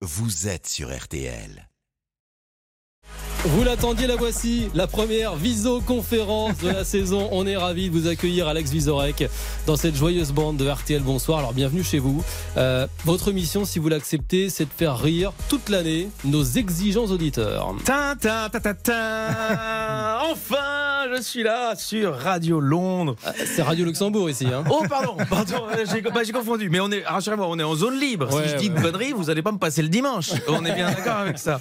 [0.00, 1.68] vous êtes sur RTL.
[3.44, 7.28] Vous l'attendiez, la voici, la première visioconférence de la saison.
[7.32, 9.28] On est ravis de vous accueillir, Alex Vizorek,
[9.66, 11.02] dans cette joyeuse bande de RTL.
[11.02, 12.22] Bonsoir, alors bienvenue chez vous.
[12.56, 17.74] Euh, votre mission, si vous l'acceptez, c'est de faire rire toute l'année nos exigeants auditeurs.
[17.84, 20.20] Tintin, ta, ta, ta.
[20.30, 23.16] Enfin, je suis là sur Radio Londres.
[23.26, 24.46] Euh, C'est Radio Luxembourg ici.
[24.46, 24.64] Hein.
[24.70, 26.68] Oh, pardon, pardon, euh, j'ai bah, j'ai confondu.
[26.70, 28.32] Mais on est, rassurez-moi, on est en zone libre.
[28.34, 28.76] Ouais, si je dis ouais.
[28.76, 30.30] une connerie, vous n'allez pas me passer le dimanche.
[30.48, 31.60] On est bien d'accord avec ça.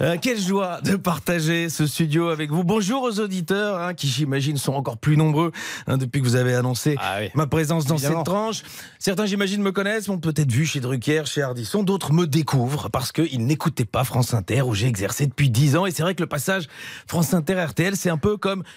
[0.00, 2.64] Euh, quelle joie de partager ce studio avec vous.
[2.64, 5.52] Bonjour aux auditeurs, hein, qui j'imagine sont encore plus nombreux
[5.86, 7.30] hein, depuis que vous avez annoncé Ah oui.
[7.34, 8.18] ma présence dans Évidemment.
[8.20, 8.62] cette tranche.
[8.98, 11.82] Certains, j'imagine, me connaissent, m'ont peut-être vu chez Drucker, chez Ardisson.
[11.82, 15.86] D'autres me découvrent parce qu'ils n'écoutaient pas France Inter, où j'ai exercé depuis 10 ans.
[15.86, 16.66] Et c'est vrai que le passage
[17.06, 18.62] France Inter RTL, c'est un peu comme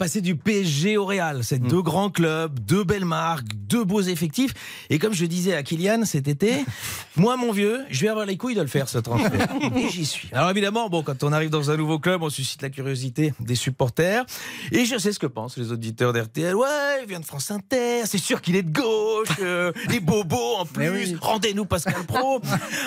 [0.00, 1.44] passer du PSG au Real.
[1.44, 4.54] C'est deux grands clubs, deux belles marques, deux beaux effectifs.
[4.88, 6.64] Et comme je disais à Kylian cet été,
[7.16, 9.48] moi, mon vieux, je vais avoir les couilles de le faire, ce transfert.
[9.76, 10.30] Et j'y suis.
[10.32, 13.54] Alors évidemment, bon, quand on arrive dans un nouveau club, on suscite la curiosité des
[13.54, 14.24] supporters.
[14.72, 16.54] Et je sais ce que pensent les auditeurs d'RTL.
[16.56, 20.56] Ouais, il vient de France Inter, c'est sûr qu'il est de gauche, euh, les bobos
[20.60, 22.40] en plus, rendez-nous Pascal Pro.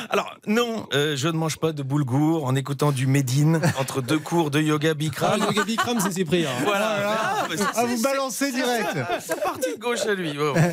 [0.09, 4.17] Alors non, euh, je ne mange pas de boulgour en écoutant du Médine entre deux
[4.17, 5.41] cours de yoga Ah, Bikram.
[5.47, 6.49] le Gabi Kram, c'est Cyprien.
[6.65, 7.02] Voilà.
[7.05, 8.97] Ah, bah, Ah, vous balancez direct.
[9.19, 10.33] c'est parti de gauche à lui.
[10.33, 10.53] bon.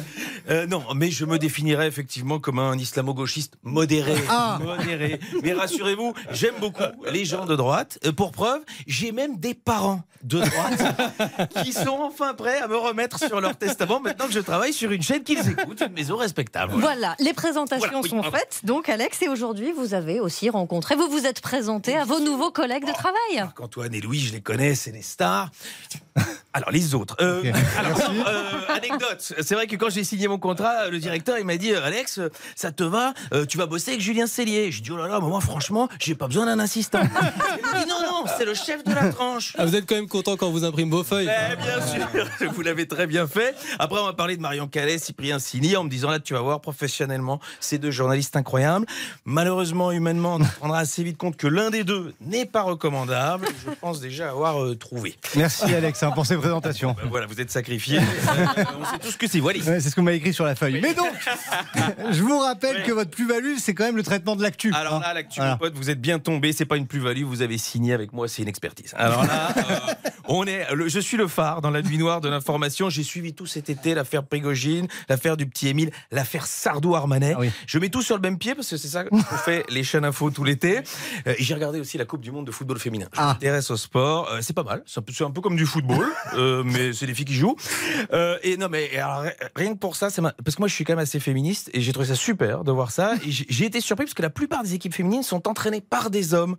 [0.48, 4.14] Euh, non, mais je me définirais effectivement comme un islamo-gauchiste modéré.
[4.30, 4.58] Ah.
[4.60, 5.20] Modéré.
[5.42, 7.98] Mais rassurez-vous, j'aime beaucoup les gens de droite.
[8.06, 10.82] Euh, pour preuve, j'ai même des parents de droite
[11.62, 14.90] qui sont enfin prêts à me remettre sur leur testament maintenant que je travaille sur
[14.90, 16.72] une chaîne qu'ils écoutent, une maison respectable.
[16.74, 18.36] Voilà, les présentations Voilà, oui, sont pardon.
[18.38, 18.60] faites.
[18.64, 22.50] Donc, Alex, et aujourd'hui, vous avez aussi rencontré, vous vous êtes présenté à vos nouveaux
[22.50, 23.38] collègues de travail.
[23.38, 25.50] Alors qu'Antoine et Louis, je les connais, c'est des stars.
[26.52, 27.16] Alors les autres.
[27.20, 27.42] Euh,
[27.78, 29.32] alors, euh, anecdote.
[29.40, 32.18] C'est vrai que quand j'ai signé mon contrat, le directeur il m'a dit euh, Alex,
[32.18, 34.72] euh, ça te va Euh, Tu vas bosser avec Julien Cellier.
[34.72, 37.00] J'ai dit oh là là, mais moi franchement, j'ai pas besoin d'un assistant.
[37.04, 39.54] Il m'a dit non non, c'est le chef de la tranche.
[39.58, 41.30] Ah, vous êtes quand même content quand on vous imprime vos feuilles.
[41.30, 43.54] Eh bien sûr, vous l'avez très bien fait.
[43.78, 46.40] Après, on m'a parlé de Marion Calais, Cyprien Signy, en me disant là, tu vas
[46.40, 48.86] voir professionnellement, ces deux journalistes incroyables.
[49.24, 53.46] Malheureusement, humainement, on prendra assez vite compte que l'un des deux n'est pas recommandable.
[53.64, 55.16] Je pense déjà avoir euh, trouvé.
[55.36, 58.00] Merci Alex hein, pour Ben voilà, vous êtes sacrifiés.
[58.30, 59.40] Euh, on sait tous ce que c'est.
[59.40, 59.58] Voilà.
[59.58, 60.80] Ouais, c'est ce qu'on m'a écrit sur la feuille.
[60.82, 61.10] Mais donc,
[62.10, 64.72] je vous rappelle que votre plus-value, c'est quand même le traitement de l'actu.
[64.72, 65.00] Alors hein.
[65.00, 65.52] là, l'actu, Voilà.
[65.52, 66.52] mon pote, vous êtes bien tombé.
[66.52, 67.24] C'est pas une plus-value.
[67.24, 68.92] Vous avez signé avec moi, c'est une expertise.
[68.96, 70.66] Alors là, euh, on est.
[70.74, 72.88] le- je suis le phare dans la nuit noire de l'information.
[72.90, 77.34] J'ai suivi tout cet été l'affaire Prigogine, l'affaire du petit Émile, l'affaire Sardou-Armanet.
[77.36, 77.50] Ah oui.
[77.66, 80.04] Je mets tout sur le même pied parce que c'est ça qu'on fait les chaînes
[80.04, 80.80] info tout l'été.
[81.26, 83.06] Euh, J'ai regardé aussi la Coupe du Monde de football féminin.
[83.12, 83.26] Je Ah.
[83.28, 84.30] m'intéresse au sport.
[84.30, 84.82] Euh, c'est pas mal.
[84.86, 87.34] C'est un, peu, c'est un peu comme du football, euh, mais c'est des filles qui
[87.34, 87.56] jouent.
[88.42, 89.24] Et non, mais alors,
[89.56, 91.80] rien que pour ça, ma- parce que moi je suis quand même assez féministe et
[91.80, 93.14] j'ai trouvé ça super de voir ça.
[93.26, 96.56] J'ai été surpris parce que la plupart des équipes féminines sont entraînées par des hommes.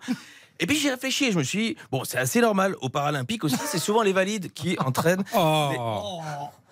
[0.62, 2.76] Et puis j'ai réfléchi et je me suis dit, bon, c'est assez normal.
[2.82, 5.24] Aux Paralympiques aussi, c'est souvent les valides qui entraînent.
[5.36, 6.22] Oh.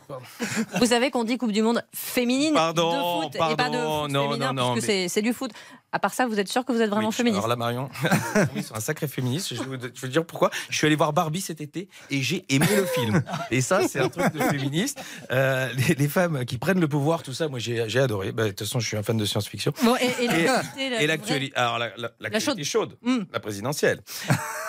[0.79, 4.01] Vous savez qu'on dit Coupe du Monde féminine Pardon, de foot et pas de pardon,
[4.03, 5.51] foot non, féminin, non, non, puisque mais- c'est- du foot.
[5.91, 7.89] À part ça, vous êtes sûr que vous êtes vraiment Oui, féministe Alors là, Marion,
[8.55, 9.55] oui, c'est un sacré féministe.
[9.55, 10.51] Je vais vais dire pourquoi.
[10.69, 13.23] Je suis allé voir Barbie cet été et j'ai aimé le film.
[13.49, 14.99] Et ça, c'est un truc de féministe.
[15.31, 18.31] Euh, les, les femmes qui prennent le pouvoir, tout ça, moi, j'ai adoré.
[18.31, 19.73] Bah, De toute façon, je suis un fan de science-fiction.
[19.83, 22.63] Bon, et, et l'actualité, la- Et l'actualité, alors la, la- chaude.
[22.63, 23.17] chaude, Mm.
[23.33, 24.01] la présidentielle.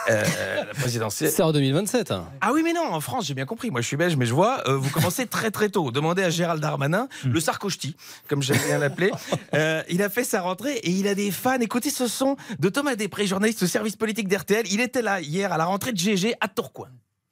[0.09, 0.25] Euh,
[0.67, 1.31] la présidentielle.
[1.31, 2.11] C'est en 2027.
[2.11, 2.29] hein.
[2.41, 3.71] Ah oui, mais non, en France, j'ai bien compris.
[3.71, 5.91] Moi, je suis belge, mais je vois, euh, vous commencez très très tôt.
[5.91, 7.31] Demandez à Gérald Darmanin, Hmm.
[7.33, 7.97] le Sarkochti,
[8.29, 9.11] comme j'aime bien l'appeler.
[9.55, 11.59] Euh, il a fait sa rentrée et il a des fans.
[11.61, 14.65] Écoutez ce son de Thomas Després, journaliste au service politique d'RTL.
[14.71, 16.89] Il était là hier à la rentrée de GG à Tourcoing.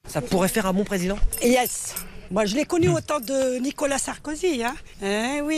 [0.08, 1.16] Ça pourrait faire un bon président?
[1.42, 1.94] Yes.
[2.30, 4.62] Moi, je l'ai connu au temps de Nicolas Sarkozy.
[4.64, 4.74] Hein.
[5.02, 5.54] Eh oui.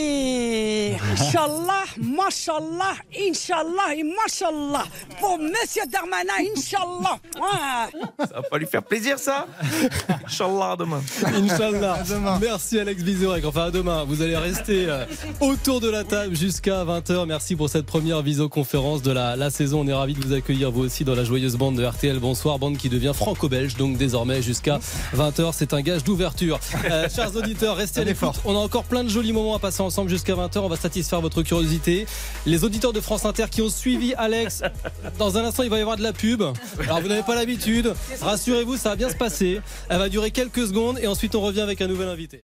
[1.11, 4.85] Inch'Allah, Mashallah, Inch'Allah et Mashallah.
[5.19, 7.17] Pour Monsieur Darmanin, Inch'Allah.
[7.35, 8.25] Ouais.
[8.27, 9.45] Ça va pas lui faire plaisir, ça
[10.25, 11.01] Inch'Allah, demain.
[11.25, 11.93] Inch'Allah.
[11.93, 12.39] À demain.
[12.41, 13.45] Merci Alex Vizorek.
[13.45, 14.05] Enfin à demain.
[14.07, 15.05] Vous allez rester euh,
[15.39, 17.25] autour de la table jusqu'à 20h.
[17.25, 19.81] Merci pour cette première visioconférence de la, la saison.
[19.81, 22.19] On est ravis de vous accueillir vous aussi dans la joyeuse bande de RTL.
[22.19, 23.75] Bonsoir, bande qui devient franco-belge.
[23.75, 24.79] Donc désormais jusqu'à
[25.15, 25.51] 20h.
[25.53, 26.59] C'est un gage d'ouverture.
[26.89, 28.19] Euh, chers auditeurs, restez à On est l'écoute.
[28.19, 28.35] fort.
[28.45, 30.59] On a encore plein de jolis moments à passer ensemble jusqu'à 20h.
[30.59, 32.05] On va satisfaire votre curiosité.
[32.45, 34.61] Les auditeurs de France Inter qui ont suivi Alex,
[35.17, 36.43] dans un instant, il va y avoir de la pub.
[36.83, 37.93] Alors vous n'avez pas l'habitude.
[38.21, 39.61] Rassurez-vous, ça va bien se passer.
[39.89, 42.43] Elle va durer quelques secondes et ensuite on revient avec un nouvel invité.